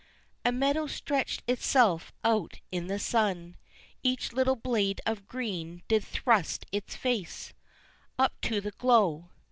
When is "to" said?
8.41-8.59